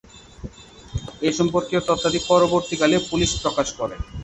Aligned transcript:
এ 1.21 1.39
সম্পর্কীয় 1.39 1.81
তথ্যাদি 1.89 2.19
পরবর্তীকালে 2.29 2.95
পুলিশ 3.09 3.31
প্রকাশ 3.43 3.67
করে। 3.79 3.95